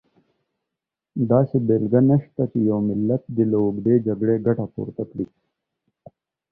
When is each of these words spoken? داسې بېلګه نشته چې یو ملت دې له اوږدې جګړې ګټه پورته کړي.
داسې 1.31 1.57
بېلګه 1.67 2.01
نشته 2.09 2.43
چې 2.51 2.57
یو 2.69 2.79
ملت 2.89 3.23
دې 3.35 3.43
له 3.51 3.57
اوږدې 3.63 3.95
جګړې 4.07 4.35
ګټه 4.45 4.65
پورته 4.73 5.03
کړي. 5.11 5.25